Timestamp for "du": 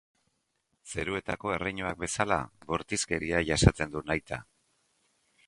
3.95-4.03